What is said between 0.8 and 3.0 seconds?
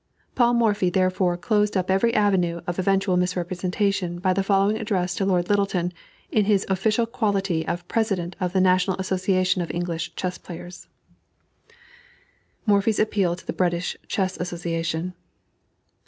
therefore closed up every avenue of